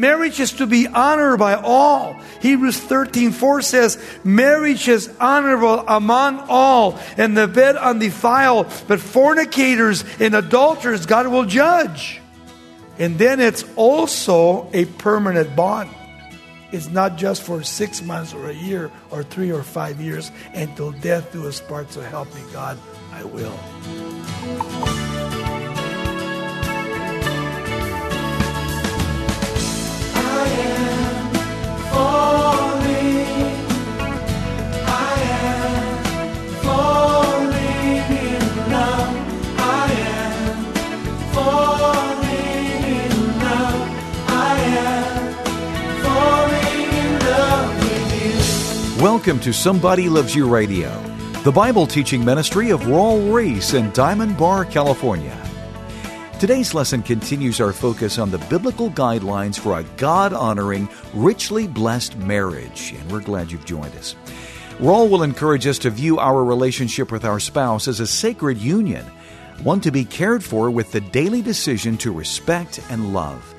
[0.00, 2.14] Marriage is to be honored by all.
[2.40, 10.06] Hebrews 13 4 says, Marriage is honorable among all, and the bed undefiled, but fornicators
[10.18, 12.18] and adulterers God will judge.
[12.98, 15.90] And then it's also a permanent bond.
[16.72, 20.92] It's not just for six months or a year or three or five years until
[20.92, 21.92] death do us part.
[21.92, 22.78] So help me, God,
[23.12, 24.98] I will.
[49.00, 50.90] Welcome to Somebody Loves You Radio,
[51.42, 55.49] the Bible teaching ministry of Raul Ries in Diamond Bar, California.
[56.40, 62.16] Today's lesson continues our focus on the biblical guidelines for a God honoring, richly blessed
[62.16, 64.16] marriage, and we're glad you've joined us.
[64.78, 69.04] Raul will encourage us to view our relationship with our spouse as a sacred union,
[69.62, 73.54] one to be cared for with the daily decision to respect and love.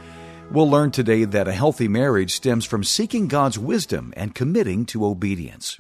[0.50, 5.06] We'll learn today that a healthy marriage stems from seeking God's wisdom and committing to
[5.06, 5.80] obedience.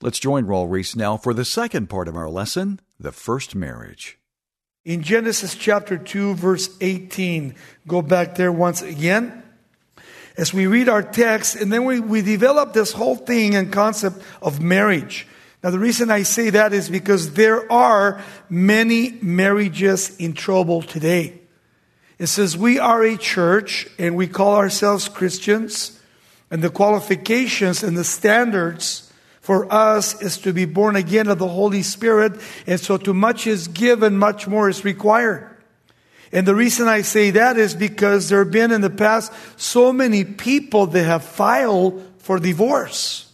[0.00, 4.18] Let's join Raul Ries now for the second part of our lesson the first marriage.
[4.84, 7.54] In Genesis chapter 2, verse 18,
[7.86, 9.42] go back there once again.
[10.36, 14.20] As we read our text, and then we, we develop this whole thing and concept
[14.40, 15.28] of marriage.
[15.62, 21.38] Now, the reason I say that is because there are many marriages in trouble today.
[22.18, 26.00] It says, We are a church and we call ourselves Christians,
[26.50, 29.11] and the qualifications and the standards
[29.42, 33.48] for us is to be born again of the Holy Spirit, and so too much
[33.48, 35.50] is given, much more is required.
[36.30, 39.92] And the reason I say that is because there have been in the past so
[39.92, 43.32] many people that have filed for divorce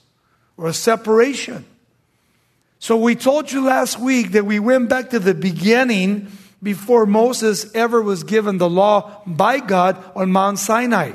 [0.57, 1.67] or separation.
[2.79, 6.33] So we told you last week that we went back to the beginning
[6.63, 11.13] before Moses ever was given the law by God on Mount Sinai.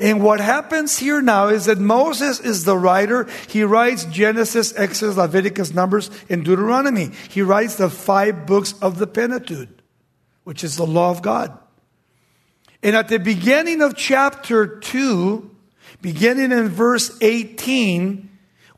[0.00, 3.28] And what happens here now is that Moses is the writer.
[3.48, 7.10] He writes Genesis, Exodus, Leviticus, Numbers, and Deuteronomy.
[7.28, 9.68] He writes the five books of the Pentateuch,
[10.44, 11.58] which is the law of God.
[12.82, 15.50] And at the beginning of chapter 2,
[16.00, 18.28] beginning in verse 18,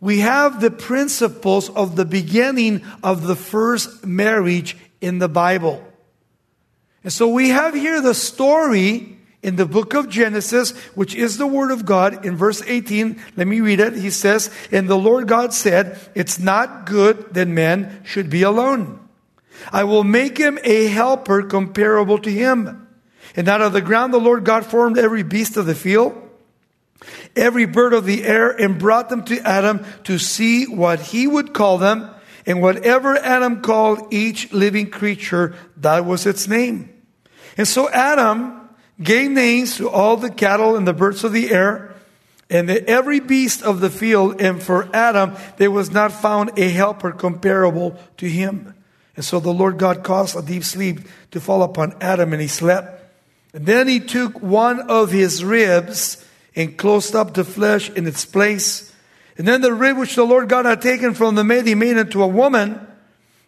[0.00, 5.84] we have the principles of the beginning of the first marriage in the Bible.
[7.04, 11.46] And so we have here the story in the book of Genesis, which is the
[11.46, 13.20] Word of God, in verse 18.
[13.36, 13.94] Let me read it.
[13.94, 19.00] He says, And the Lord God said, It's not good that man should be alone.
[19.72, 22.86] I will make him a helper comparable to him.
[23.36, 26.16] And out of the ground the Lord God formed every beast of the field,
[27.36, 31.54] every bird of the air, and brought them to Adam to see what he would
[31.54, 32.10] call them.
[32.46, 36.90] And whatever Adam called each living creature, that was its name.
[37.56, 38.59] And so Adam
[39.02, 41.94] gave names to all the cattle and the birds of the air
[42.50, 44.40] and the, every beast of the field.
[44.40, 48.74] And for Adam, there was not found a helper comparable to him.
[49.16, 51.00] And so the Lord God caused a deep sleep
[51.30, 53.00] to fall upon Adam and he slept.
[53.52, 56.24] And then he took one of his ribs
[56.54, 58.92] and closed up the flesh in its place.
[59.36, 61.96] And then the rib which the Lord God had taken from the maid, he made
[61.96, 62.86] into a woman,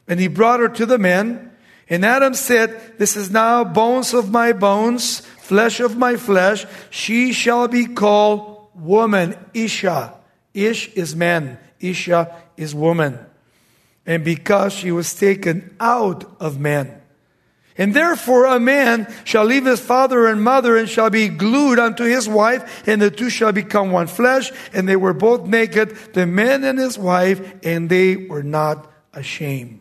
[0.09, 1.51] and he brought her to the men.
[1.89, 6.65] And Adam said, This is now bones of my bones, flesh of my flesh.
[6.91, 10.15] She shall be called woman, Isha.
[10.55, 13.19] Ish is man, Isha is woman.
[14.07, 17.01] And because she was taken out of man.
[17.79, 22.05] And therefore a man shall leave his father and mother and shall be glued unto
[22.05, 24.53] his wife, and the two shall become one flesh.
[24.73, 29.81] And they were both naked, the man and his wife, and they were not ashamed.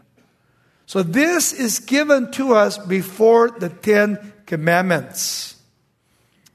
[0.85, 5.55] So this is given to us before the Ten Commandments.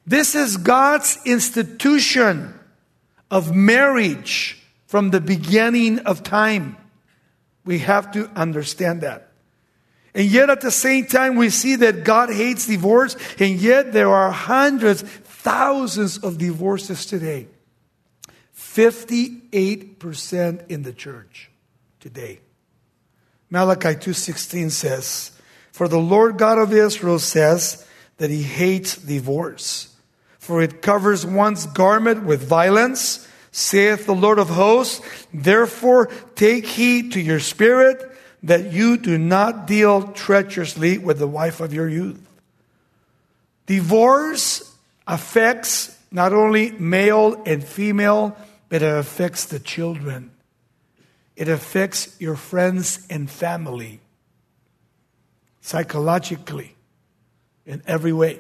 [0.07, 2.53] This is God's institution
[3.31, 6.77] of marriage from the beginning of time.
[7.65, 9.33] We have to understand that.
[10.15, 14.11] And yet at the same time, we see that God hates divorce, and yet there
[14.11, 17.47] are hundreds, thousands of divorces today.
[18.55, 21.51] 58% in the church
[22.01, 22.41] today.
[23.49, 25.33] Malachi 2:16 says,
[25.77, 27.85] "For the Lord God of Israel says
[28.17, 29.95] that he hates divorce,
[30.39, 35.03] for it covers one's garment with violence, saith the Lord of hosts.
[35.35, 38.11] Therefore take heed to your spirit,
[38.43, 42.27] that you do not deal treacherously with the wife of your youth.
[43.67, 44.75] Divorce
[45.07, 48.35] affects not only male and female,
[48.71, 50.31] but it affects the children.
[51.37, 54.01] It affects your friends and family
[55.67, 56.77] psychologically
[57.65, 58.39] in every way.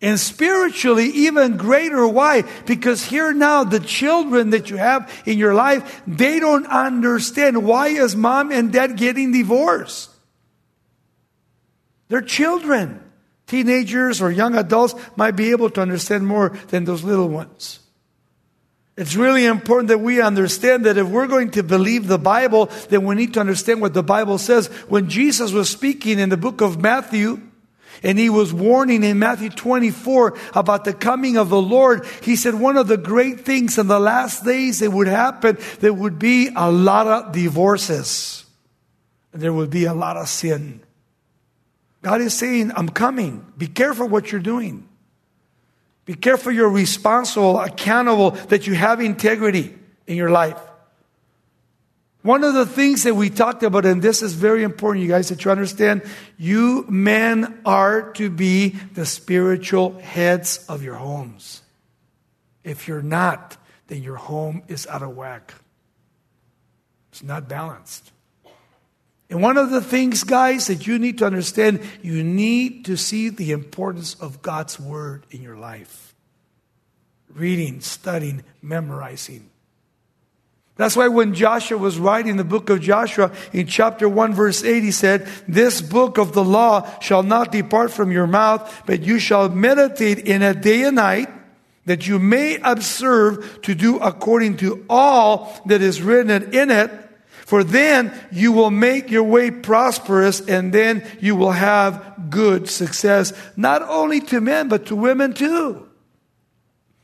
[0.00, 2.08] And spiritually, even greater.
[2.08, 2.44] Why?
[2.64, 7.88] Because here now, the children that you have in your life, they don't understand why
[7.88, 10.08] is mom and dad getting divorced?
[12.08, 13.04] They're children.
[13.46, 17.80] Teenagers or young adults might be able to understand more than those little ones.
[18.96, 23.04] It's really important that we understand that if we're going to believe the Bible, then
[23.04, 24.66] we need to understand what the Bible says.
[24.88, 27.40] When Jesus was speaking in the book of Matthew,
[28.02, 32.06] and he was warning in Matthew 24 about the coming of the Lord.
[32.22, 35.92] He said one of the great things in the last days that would happen, there
[35.92, 38.44] would be a lot of divorces.
[39.32, 40.80] And there would be a lot of sin.
[42.02, 43.44] God is saying, I'm coming.
[43.56, 44.88] Be careful what you're doing.
[46.04, 49.74] Be careful you're responsible, accountable, that you have integrity
[50.06, 50.58] in your life.
[52.22, 55.30] One of the things that we talked about, and this is very important, you guys,
[55.30, 56.02] that you understand,
[56.36, 61.62] you men are to be the spiritual heads of your homes.
[62.62, 63.56] If you're not,
[63.86, 65.54] then your home is out of whack.
[67.10, 68.12] It's not balanced.
[69.30, 73.28] And one of the things, guys, that you need to understand, you need to see
[73.28, 76.14] the importance of God's Word in your life.
[77.32, 79.48] Reading, studying, memorizing.
[80.74, 84.82] That's why when Joshua was writing the book of Joshua in chapter 1 verse 8,
[84.82, 89.18] he said, This book of the law shall not depart from your mouth, but you
[89.18, 91.28] shall meditate in it day and night,
[91.84, 96.90] that you may observe to do according to all that is written in it.
[97.50, 103.32] For then you will make your way prosperous and then you will have good success,
[103.56, 105.88] not only to men, but to women too.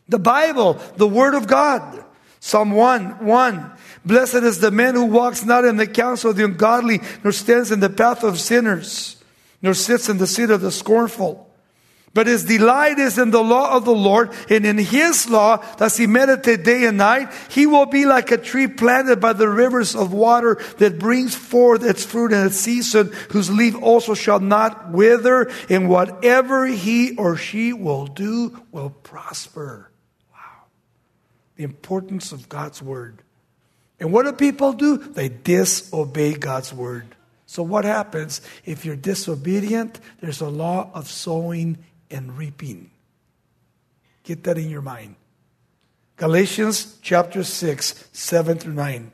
[0.09, 2.05] The Bible, the Word of God.
[2.39, 3.73] Psalm 1 1.
[4.05, 7.73] Blessed is the man who walks not in the counsel of the ungodly, nor stands
[7.73, 9.21] in the path of sinners,
[9.63, 11.46] nor sits in the seat of the scornful.
[12.17, 15.99] But his delight is in the law of the Lord, and in his law does
[15.99, 17.31] he meditate day and night.
[17.51, 21.85] He will be like a tree planted by the rivers of water that brings forth
[21.85, 27.37] its fruit in its season, whose leaf also shall not wither, and whatever he or
[27.37, 29.91] she will do will prosper
[30.33, 30.69] Wow.
[31.57, 33.21] the importance of God's word.
[34.01, 34.97] And what do people do?
[34.97, 37.15] They disobey God's word.
[37.45, 40.01] So, what happens if you're disobedient?
[40.23, 41.77] There's a law of sowing
[42.11, 42.91] and reaping.
[44.23, 45.17] Get that in your mind.
[46.17, 49.13] Galatians chapter 6, 7 through 9.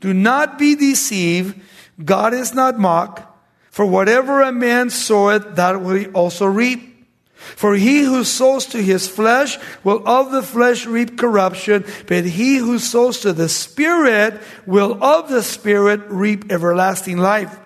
[0.00, 1.60] Do not be deceived.
[2.04, 3.22] God is not mocked.
[3.70, 6.88] For whatever a man soweth, that will he also reap.
[7.34, 12.56] For he who sows to his flesh will of the flesh reap corruption, but he
[12.56, 17.56] who sows to the Spirit will of the Spirit reap everlasting life.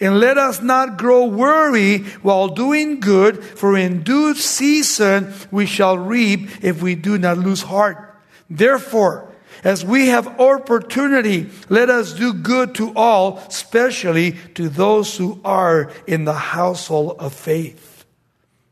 [0.00, 5.98] And let us not grow weary while doing good, for in due season we shall
[5.98, 8.18] reap if we do not lose heart.
[8.48, 9.30] Therefore,
[9.62, 15.92] as we have opportunity, let us do good to all, especially to those who are
[16.06, 17.88] in the household of faith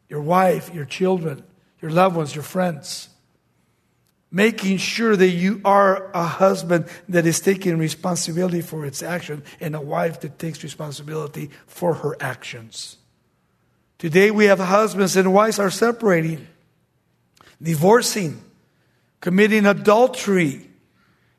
[0.09, 1.45] your wife, your children,
[1.83, 3.11] your loved ones, your friends.
[4.31, 9.75] Making sure that you are a husband that is taking responsibility for its action and
[9.75, 12.99] a wife that takes responsibility for her actions.
[13.99, 16.47] Today we have husbands and wives are separating,
[17.61, 18.43] divorcing,
[19.21, 20.69] committing adultery,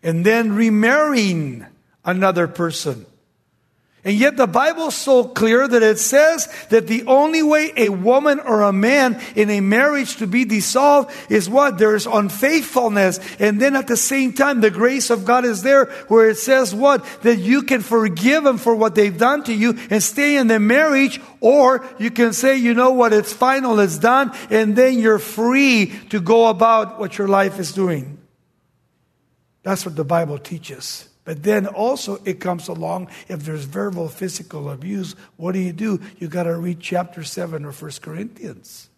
[0.01, 1.65] and then remarrying
[2.03, 3.05] another person.
[4.05, 8.39] And yet the Bible's so clear that it says that the only way a woman
[8.39, 11.77] or a man in a marriage to be dissolved is what?
[11.77, 13.19] There is unfaithfulness.
[13.39, 16.73] And then at the same time, the grace of God is there where it says
[16.73, 17.03] what?
[17.23, 20.61] That you can forgive them for what they've done to you and stay in the
[20.61, 21.19] marriage.
[21.41, 23.11] Or you can say, you know what?
[23.11, 23.81] It's final.
[23.81, 24.31] It's done.
[24.49, 28.17] And then you're free to go about what your life is doing.
[29.63, 31.08] That's what the Bible teaches.
[31.29, 36.01] But then also it comes along if there's verbal, physical abuse, what do you do?
[36.17, 38.89] You got to read chapter 7 of First Corinthians.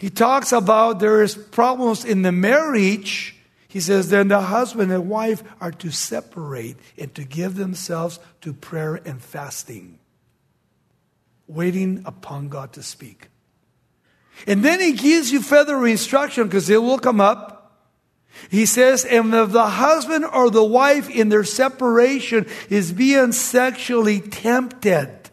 [0.00, 3.36] He talks about there is problems in the marriage.
[3.68, 8.52] He says then the husband and wife are to separate and to give themselves to
[8.52, 10.00] prayer and fasting,
[11.46, 13.28] waiting upon God to speak.
[14.44, 17.49] And then he gives you further instruction because it will come up
[18.48, 24.20] he says, and if the husband or the wife in their separation is being sexually
[24.20, 25.30] tempted,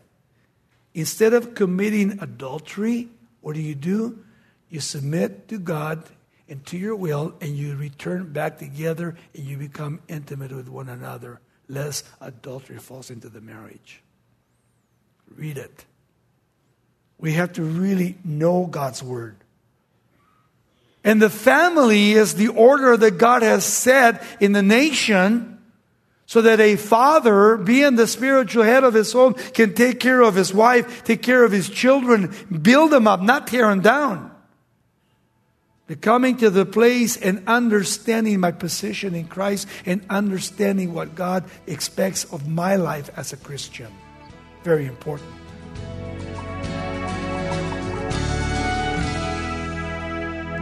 [0.93, 3.09] instead of committing adultery,
[3.41, 4.23] what do you do?
[4.69, 6.03] you submit to God
[6.49, 10.87] and to your will, and you return back together and you become intimate with one
[10.87, 14.01] another, lest adultery falls into the marriage.
[15.35, 15.83] Read it.
[17.17, 19.35] We have to really know God's word.
[21.07, 25.57] And the family is the order that God has set in the nation
[26.25, 30.35] so that a father, being the spiritual head of his home, can take care of
[30.35, 34.31] his wife, take care of his children, build them up, not tear them down.
[35.87, 41.45] The coming to the place and understanding my position in Christ and understanding what God
[41.67, 43.87] expects of my life as a Christian.
[44.65, 45.46] Very important.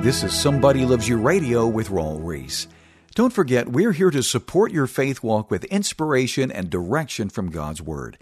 [0.05, 2.67] This is Somebody Loves You Radio with Raul Ries.
[3.15, 7.81] Don't forget, we're here to support your faith walk with inspiration and direction from God's
[7.81, 8.19] Word.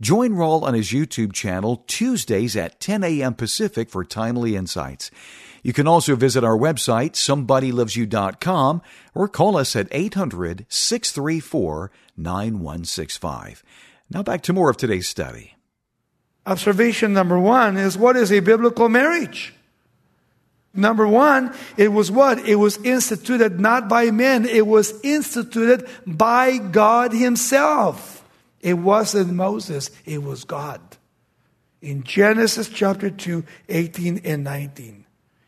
[0.00, 3.34] Join Raul on his YouTube channel Tuesdays at 10 a.m.
[3.34, 5.10] Pacific for timely insights.
[5.64, 13.64] You can also visit our website, somebodylovesyou.com, or call us at 800 634 9165.
[14.08, 15.56] Now back to more of today's study.
[16.46, 19.53] Observation number one is what is a biblical marriage?
[20.74, 22.40] Number one, it was what?
[22.40, 28.24] It was instituted not by men, it was instituted by God Himself.
[28.60, 30.80] It wasn't Moses, it was God.
[31.80, 35.04] In Genesis chapter 2, 18 and 19.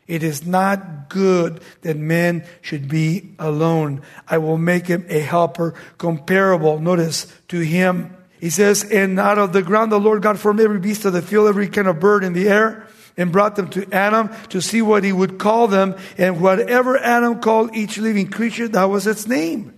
[0.07, 4.03] It is not good that men should be alone.
[4.27, 8.15] I will make him a helper comparable, notice, to him.
[8.39, 11.21] He says, And out of the ground the Lord God formed every beast of the
[11.21, 14.81] field, every kind of bird in the air, and brought them to Adam to see
[14.81, 15.95] what he would call them.
[16.17, 19.73] And whatever Adam called each living creature, that was its name.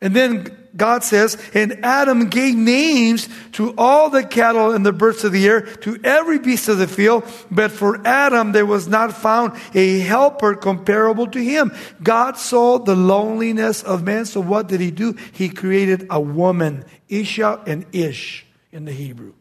[0.00, 5.24] And then God says, and Adam gave names to all the cattle and the birds
[5.24, 7.24] of the air, to every beast of the field.
[7.50, 11.74] But for Adam, there was not found a helper comparable to him.
[12.00, 14.24] God saw the loneliness of man.
[14.24, 15.16] So what did he do?
[15.32, 19.32] He created a woman, Isha and Ish in the Hebrew.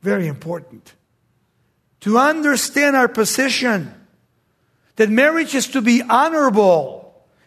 [0.00, 0.94] Very important.
[2.00, 3.94] To understand our position,
[4.96, 7.00] that marriage is to be honorable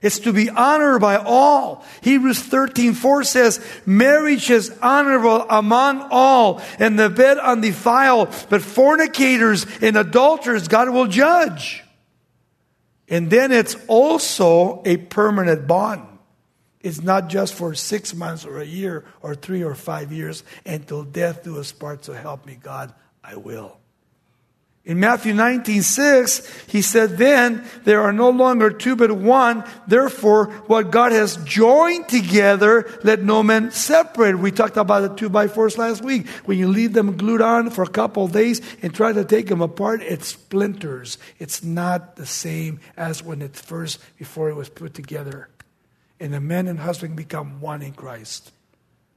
[0.04, 1.86] it's to be honored by all.
[2.02, 9.66] Hebrews 13, 4 says, marriage is honorable among all and the bed undefiled, but fornicators
[9.82, 11.86] and adulterers God will judge.
[13.08, 16.06] And then it's also a permanent bond.
[16.82, 21.04] It's not just for six months or a year or three or five years until
[21.04, 22.04] death do us part.
[22.04, 22.94] So help me, God,
[23.24, 23.78] I will.
[24.86, 29.64] In Matthew 19, 6, he said, Then there are no longer two but one.
[29.88, 34.38] Therefore, what God has joined together, let no man separate.
[34.38, 36.28] We talked about the two by fours last week.
[36.44, 39.62] When you leave them glued on for a couple days and try to take them
[39.62, 41.18] apart, it splinters.
[41.40, 45.48] It's not the same as when it first, before it was put together.
[46.20, 48.52] And the man and husband become one in Christ.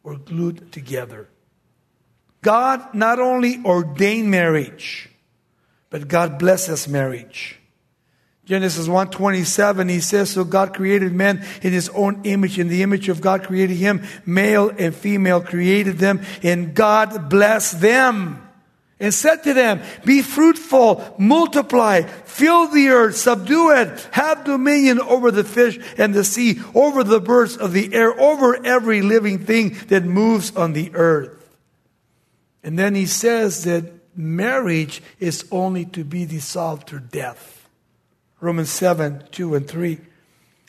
[0.04, 1.28] We're glued together.
[2.42, 5.10] God not only ordained marriage,
[5.90, 7.58] but God blesses marriage.
[8.46, 13.08] Genesis 1:27 he says so God created man in his own image in the image
[13.08, 18.40] of God created him male and female created them and God blessed them
[19.00, 25.32] and said to them be fruitful multiply fill the earth subdue it have dominion over
[25.32, 29.76] the fish and the sea over the birds of the air over every living thing
[29.88, 31.50] that moves on the earth
[32.62, 37.68] and then he says that marriage is only to be dissolved through death.
[38.40, 39.98] Romans 7 2 and 3.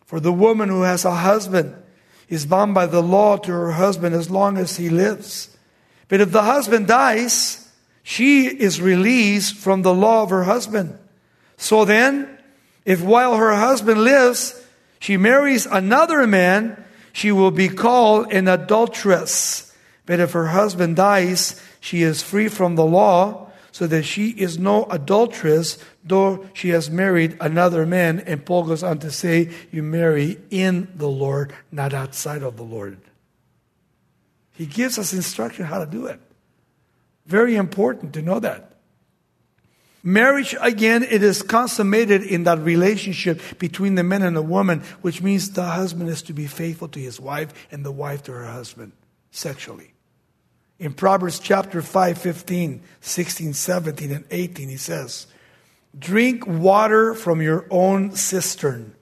[0.05, 1.75] For the woman who has a husband
[2.29, 5.55] is bound by the law to her husband as long as he lives.
[6.07, 7.69] But if the husband dies,
[8.03, 10.97] she is released from the law of her husband.
[11.57, 12.37] So then,
[12.85, 14.63] if while her husband lives,
[14.99, 19.75] she marries another man, she will be called an adulteress.
[20.05, 24.57] But if her husband dies, she is free from the law, so that she is
[24.57, 28.19] no adulteress, though she has married another man.
[28.21, 32.63] And Paul goes on to say, You marry in the Lord, not outside of the
[32.63, 32.97] Lord.
[34.53, 36.19] He gives us instruction how to do it.
[37.27, 38.77] Very important to know that.
[40.01, 45.21] Marriage, again, it is consummated in that relationship between the man and the woman, which
[45.21, 48.45] means the husband is to be faithful to his wife and the wife to her
[48.45, 48.93] husband
[49.31, 49.93] sexually.
[50.79, 55.27] In Proverbs chapter 5, 15, 16, 17, and 18, he says,
[55.97, 58.95] Drink water from your own cistern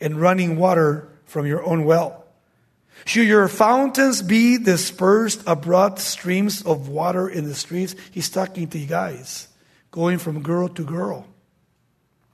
[0.00, 2.26] and running water from your own well.
[3.06, 7.96] Should your fountains be dispersed abroad streams of water in the streets?
[8.10, 9.48] He's talking to you guys,
[9.90, 11.26] going from girl to girl.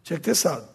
[0.02, 0.74] Check this out.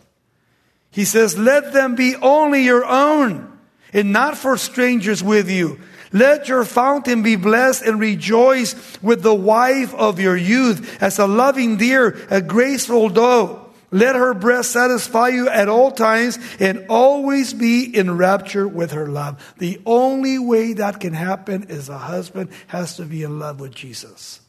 [0.90, 3.60] He says, Let them be only your own
[3.92, 5.80] and not for strangers with you.
[6.13, 11.25] Let your fountain be blessed and rejoice with the wife of your youth as a
[11.27, 13.60] loving deer, a graceful doe.
[13.89, 19.08] Let her breast satisfy you at all times and always be in rapture with her
[19.08, 19.53] love.
[19.60, 23.74] The only way that can happen is a husband has to be in love with
[23.74, 24.39] Jesus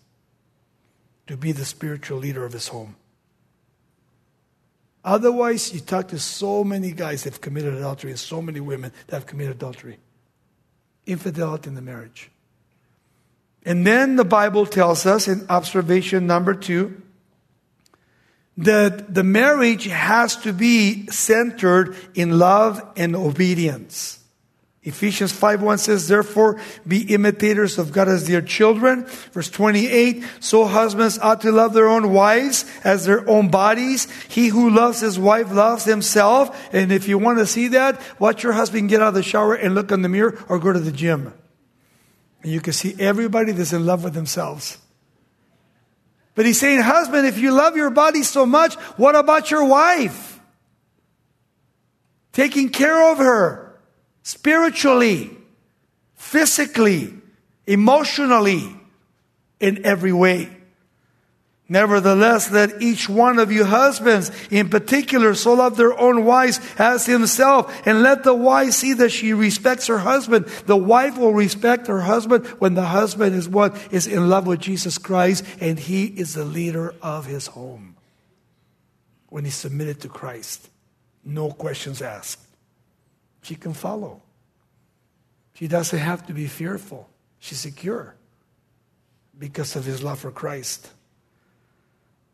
[1.26, 2.96] to be the spiritual leader of his home.
[5.04, 8.92] Otherwise, you talk to so many guys that have committed adultery and so many women
[9.06, 9.98] that have committed adultery.
[11.06, 12.30] Infidelity in the marriage.
[13.64, 17.00] And then the Bible tells us in observation number two
[18.56, 24.23] that the marriage has to be centered in love and obedience.
[24.84, 29.06] Ephesians 5 1 says, Therefore, be imitators of God as dear children.
[29.32, 34.10] Verse 28 So husbands ought to love their own wives as their own bodies.
[34.28, 36.54] He who loves his wife loves himself.
[36.74, 39.54] And if you want to see that, watch your husband get out of the shower
[39.54, 41.32] and look in the mirror or go to the gym.
[42.42, 44.76] And you can see everybody that's in love with themselves.
[46.34, 50.38] But he's saying, Husband, if you love your body so much, what about your wife?
[52.32, 53.63] Taking care of her
[54.24, 55.30] spiritually,
[56.16, 57.14] physically,
[57.66, 58.74] emotionally,
[59.60, 60.50] in every way.
[61.68, 67.06] Nevertheless, let each one of you husbands in particular so love their own wives as
[67.06, 70.46] himself, and let the wife see that she respects her husband.
[70.66, 73.76] The wife will respect her husband when the husband is what?
[73.92, 77.96] Is in love with Jesus Christ, and he is the leader of his home.
[79.28, 80.68] When he's submitted to Christ,
[81.24, 82.44] no questions asked
[83.44, 84.22] she can follow.
[85.54, 87.08] She doesn't have to be fearful.
[87.38, 88.14] She's secure
[89.38, 90.90] because of his love for Christ.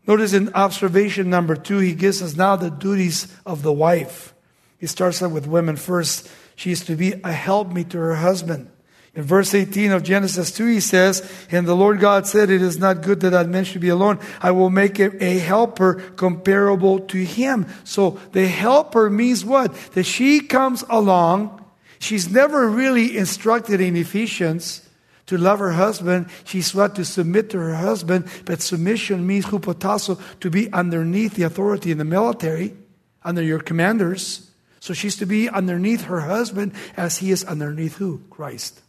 [0.07, 4.35] Notice in observation number two, he gives us now the duties of the wife.
[4.79, 6.31] He starts out with women first.
[6.57, 8.71] She is to be a helpmeet to her husband.
[9.15, 12.79] In verse 18 of Genesis 2, he says, And the Lord God said, It is
[12.79, 14.21] not good that man should be alone.
[14.41, 17.67] I will make a helper comparable to him.
[17.83, 19.75] So the helper means what?
[19.93, 21.65] That she comes along.
[21.99, 24.89] She's never really instructed in Ephesians
[25.27, 26.31] to love her husband.
[26.45, 26.95] She's what?
[26.95, 28.29] To submit to her husband.
[28.45, 32.77] But submission means hupotasso, to be underneath the authority in the military,
[33.25, 34.51] under your commanders.
[34.79, 38.23] So she's to be underneath her husband as he is underneath who?
[38.31, 38.81] Christ.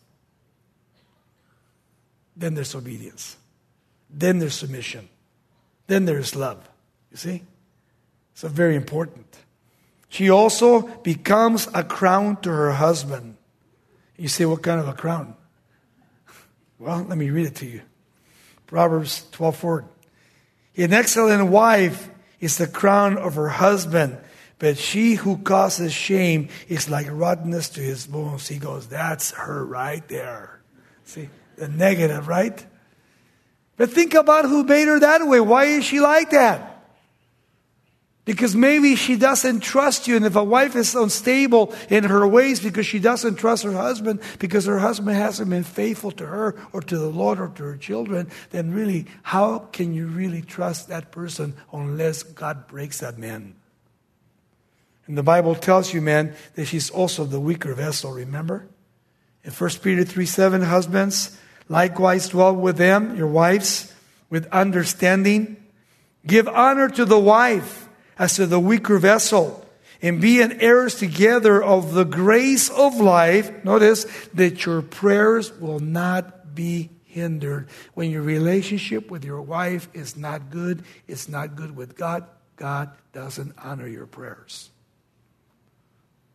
[2.41, 3.37] Then there's obedience.
[4.09, 5.07] Then there's submission.
[5.85, 6.67] Then there's love.
[7.11, 7.43] You see?
[8.33, 9.27] So very important.
[10.09, 13.37] She also becomes a crown to her husband.
[14.17, 15.35] You say, what kind of a crown?
[16.79, 17.81] Well, let me read it to you.
[18.65, 19.85] Proverbs 12 4.
[20.77, 24.17] An excellent wife is the crown of her husband,
[24.57, 28.47] but she who causes shame is like rottenness to his bones.
[28.47, 30.59] He goes, That's her right there.
[31.03, 31.29] See?
[31.57, 32.65] The negative, right?
[33.77, 35.39] But think about who made her that way.
[35.39, 36.67] Why is she like that?
[38.23, 40.15] Because maybe she doesn't trust you.
[40.15, 44.21] And if a wife is unstable in her ways because she doesn't trust her husband,
[44.37, 47.77] because her husband hasn't been faithful to her or to the Lord or to her
[47.77, 53.55] children, then really, how can you really trust that person unless God breaks that man?
[55.07, 58.67] And the Bible tells you, man, that she's also the weaker vessel, remember?
[59.43, 61.37] In 1 Peter 3 7, husbands,
[61.71, 63.93] Likewise, dwell with them, your wives,
[64.29, 65.55] with understanding.
[66.27, 67.87] Give honor to the wife
[68.19, 69.65] as to the weaker vessel,
[70.01, 73.63] and be in heirs together of the grace of life.
[73.63, 77.69] Notice that your prayers will not be hindered.
[77.93, 82.25] When your relationship with your wife is not good, it's not good with God,
[82.57, 84.69] God doesn't honor your prayers.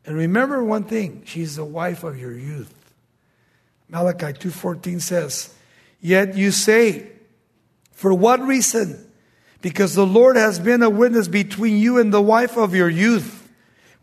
[0.07, 2.76] And remember one thing she's the wife of your youth.
[3.88, 5.51] Malachi 2:14 says,
[6.01, 7.12] "Yet you say,
[7.92, 9.05] for what reason?
[9.62, 13.49] Because the Lord has been a witness between you and the wife of your youth,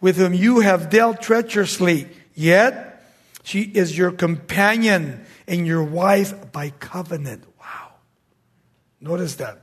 [0.01, 2.07] with whom you have dealt treacherously.
[2.33, 3.05] Yet
[3.43, 7.95] she is your companion and your wife by covenant." Wow.
[8.99, 9.59] Notice that.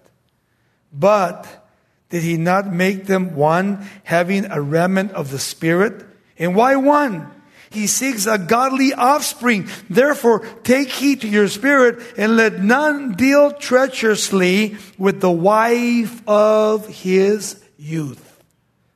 [0.92, 1.66] But
[2.08, 6.06] did he not make them one, having a remnant of the Spirit?
[6.38, 7.30] And why one?
[7.70, 9.68] He seeks a godly offspring.
[9.88, 16.88] Therefore, take heed to your spirit and let none deal treacherously with the wife of
[16.88, 18.42] his youth.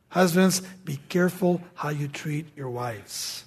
[0.08, 3.44] Husbands, be careful how you treat your wives.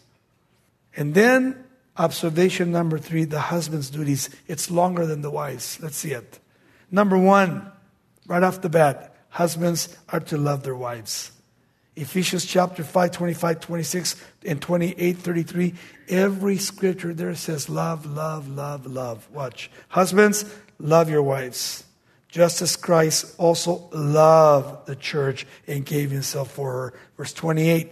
[0.95, 1.65] And then,
[1.97, 4.29] observation number three the husband's duties.
[4.47, 5.77] It's longer than the wives.
[5.81, 6.39] Let's see it.
[6.89, 7.69] Number one,
[8.27, 11.31] right off the bat, husbands are to love their wives.
[11.97, 15.73] Ephesians chapter 5, 25, 26, and 28, 33.
[16.09, 19.27] Every scripture there says love, love, love, love.
[19.31, 19.71] Watch.
[19.89, 20.45] Husbands,
[20.77, 21.83] love your wives.
[22.29, 26.93] Just as Christ also loved the church and gave himself for her.
[27.17, 27.89] Verse 28.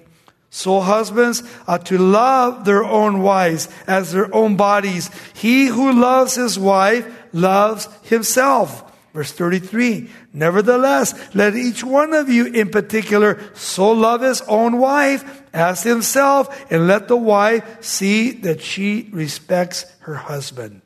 [0.51, 5.09] So husbands are to love their own wives as their own bodies.
[5.33, 8.83] He who loves his wife loves himself.
[9.15, 15.43] Verse 33 Nevertheless, let each one of you in particular so love his own wife
[15.53, 20.81] as himself, and let the wife see that she respects her husband.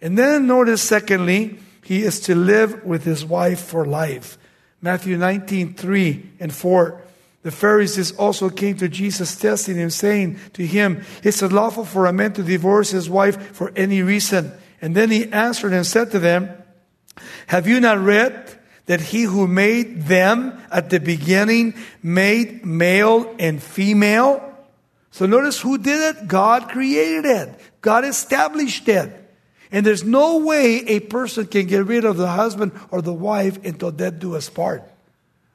[0.00, 4.38] And then notice, secondly, he is to live with his wife for life.
[4.80, 7.00] Matthew 19 3 and 4.
[7.42, 12.06] The Pharisees also came to Jesus, testing him, saying to him, Is it lawful for
[12.06, 14.52] a man to divorce his wife for any reason?
[14.80, 16.50] And then he answered and said to them,
[17.46, 23.62] have you not read that he who made them at the beginning made male and
[23.62, 24.42] female?
[25.10, 26.28] So notice who did it?
[26.28, 27.48] God created it.
[27.80, 29.10] God established it.
[29.70, 33.64] And there's no way a person can get rid of the husband or the wife
[33.64, 34.82] until death do us part.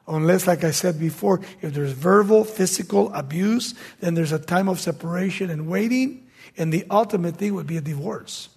[0.06, 4.80] Unless, like I said before, if there's verbal, physical abuse, then there's a time of
[4.80, 6.26] separation and waiting,
[6.56, 8.48] and the ultimate thing would be a divorce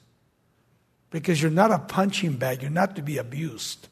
[1.13, 2.63] because you're not a punching bag.
[2.63, 3.87] You're not to be abused.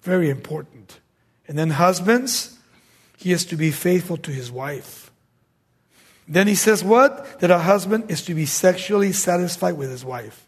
[0.00, 0.98] Very important.
[1.46, 2.58] And then, husbands,
[3.18, 5.10] he is to be faithful to his wife.
[6.26, 7.40] Then he says, what?
[7.40, 10.46] That a husband is to be sexually satisfied with his wife.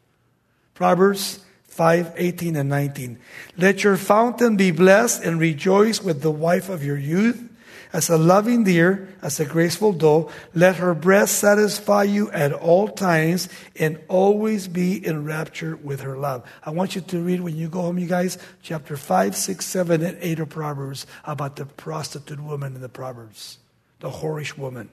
[0.72, 3.18] Proverbs 5 18 and 19.
[3.58, 7.51] Let your fountain be blessed and rejoice with the wife of your youth
[7.92, 10.30] as a loving deer, as a graceful doe.
[10.54, 16.16] Let her breast satisfy you at all times and always be in rapture with her
[16.16, 16.44] love.
[16.64, 20.02] I want you to read when you go home, you guys, chapter 5, 6, 7,
[20.02, 23.58] and 8 of Proverbs about the prostitute woman in the Proverbs,
[24.00, 24.88] the whorish woman.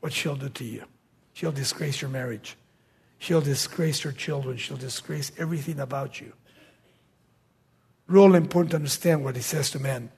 [0.00, 0.84] What she'll do to you.
[1.32, 2.56] She'll disgrace your marriage.
[3.18, 4.56] She'll disgrace your children.
[4.56, 6.32] She'll disgrace everything about you.
[8.06, 10.10] Real important to understand what he says to men.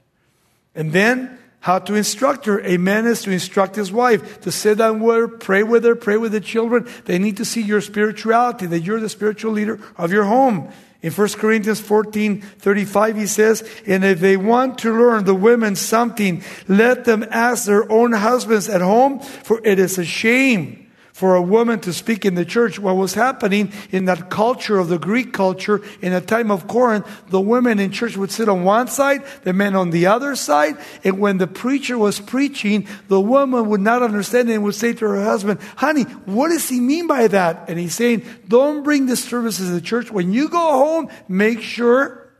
[0.74, 2.60] And then how to instruct her.
[2.60, 5.96] A man is to instruct his wife, to sit down with her, pray with her,
[5.96, 6.86] pray with the children.
[7.06, 10.70] They need to see your spirituality, that you're the spiritual leader of your home.
[11.02, 15.74] In 1 Corinthians 14 35, he says, And if they want to learn the women
[15.74, 20.85] something, let them ask their own husbands at home, for it is a shame
[21.16, 22.78] for a woman to speak in the church.
[22.78, 27.06] What was happening in that culture of the Greek culture in the time of Corinth,
[27.28, 30.76] the women in church would sit on one side, the men on the other side.
[31.04, 35.06] And when the preacher was preaching, the woman would not understand and would say to
[35.06, 37.64] her husband, honey, what does he mean by that?
[37.70, 40.10] And he's saying, don't bring disturbances to the church.
[40.10, 42.30] When you go home, make sure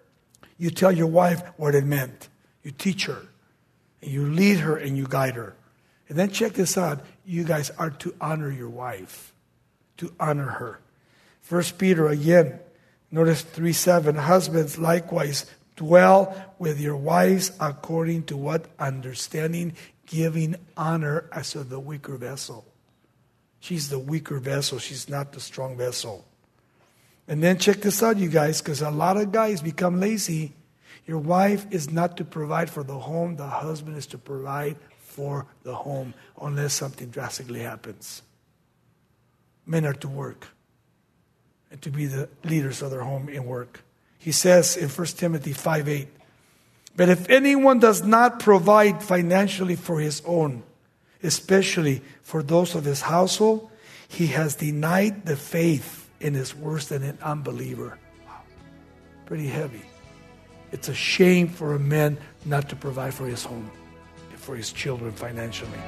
[0.59, 2.29] you tell your wife what it meant.
[2.63, 3.23] You teach her,
[4.03, 5.57] and you lead her, and you guide her.
[6.11, 9.35] And then check this out you guys are to honor your wife,
[9.99, 10.81] to honor her.
[11.41, 12.61] First Peter again,
[13.11, 14.15] notice 3 7.
[14.15, 19.75] Husbands likewise dwell with your wives according to what understanding,
[20.07, 22.65] giving honor as of the weaker vessel.
[23.61, 26.25] She's the weaker vessel, she's not the strong vessel.
[27.29, 30.53] And then check this out, you guys, because a lot of guys become lazy.
[31.07, 34.77] Your wife is not to provide for the home, the husband is to provide
[35.17, 38.21] for the home unless something drastically happens.
[39.65, 40.49] Men are to work
[41.71, 43.83] and to be the leaders of their home in work.
[44.19, 46.09] He says in 1 Timothy 5 8,
[46.97, 50.63] but if anyone does not provide financially for his own,
[51.23, 53.71] especially for those of his household,
[54.09, 57.99] he has denied the faith and is worse than an unbeliever.
[58.27, 58.41] Wow.
[59.25, 59.83] Pretty heavy.
[60.73, 63.71] It's a shame for a man not to provide for his home
[64.47, 65.79] for his children financially.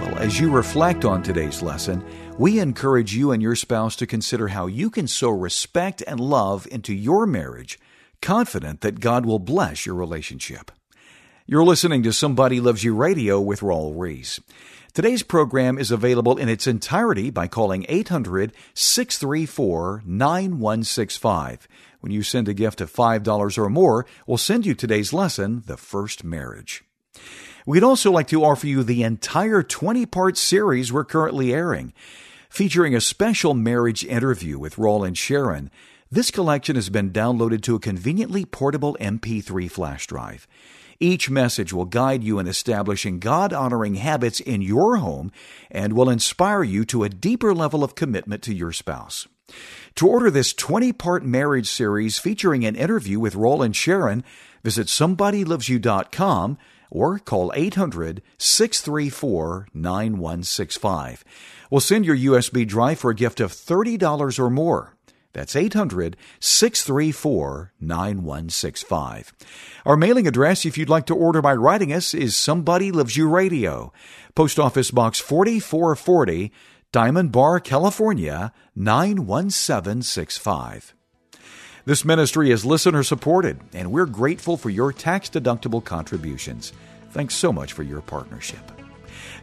[0.00, 2.04] Well, as you reflect on today's lesson,
[2.36, 6.66] we encourage you and your spouse to consider how you can sow respect and love
[6.68, 7.78] into your marriage,
[8.20, 10.72] confident that God will bless your relationship.
[11.46, 14.40] You're listening to Somebody Loves You Radio with Raul Ries.
[14.94, 21.66] Today's program is available in its entirety by calling 800 634 9165.
[21.98, 25.76] When you send a gift of $5 or more, we'll send you today's lesson, The
[25.76, 26.84] First Marriage.
[27.66, 31.92] We'd also like to offer you the entire 20 part series we're currently airing.
[32.48, 35.72] Featuring a special marriage interview with Raul and Sharon,
[36.08, 40.46] this collection has been downloaded to a conveniently portable MP3 flash drive.
[41.00, 45.32] Each message will guide you in establishing God honoring habits in your home
[45.70, 49.26] and will inspire you to a deeper level of commitment to your spouse.
[49.96, 54.24] To order this 20 part marriage series featuring an interview with Raul and Sharon,
[54.62, 56.58] visit somebodylovesyou.com
[56.90, 61.24] or call 800 634 9165.
[61.70, 64.93] We'll send your USB drive for a gift of $30 or more.
[65.34, 69.32] That's 800 634 9165.
[69.84, 73.28] Our mailing address, if you'd like to order by writing us, is Somebody Loves You
[73.28, 73.92] Radio,
[74.34, 76.50] Post Office Box 4440,
[76.92, 80.94] Diamond Bar, California 91765.
[81.84, 86.72] This ministry is listener supported, and we're grateful for your tax deductible contributions.
[87.10, 88.73] Thanks so much for your partnership.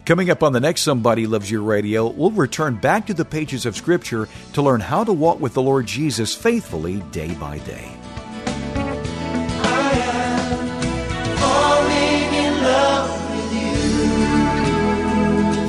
[0.05, 3.67] Coming up on the next Somebody Loves You Radio, we'll return back to the pages
[3.67, 7.91] of Scripture to learn how to walk with the Lord Jesus faithfully day by day.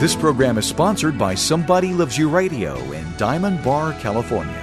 [0.00, 4.62] This program is sponsored by Somebody Loves You Radio in Diamond Bar, California.